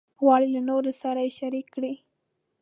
غواړي 0.23 0.47
له 0.55 0.61
نورو 0.69 0.91
سره 1.01 1.19
یې 1.25 1.31
شریک 1.39 1.65
کړي. 1.75 1.93